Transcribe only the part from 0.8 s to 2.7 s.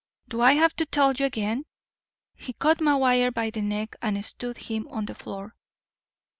tell you again?" He